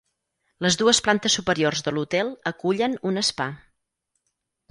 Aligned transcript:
Les 0.65 0.75
dues 0.81 1.01
plantes 1.07 1.35
superiors 1.39 1.85
de 1.87 1.93
l'hotel 1.97 2.33
acullen 2.53 2.97
un 3.11 3.23
spa. 3.31 3.49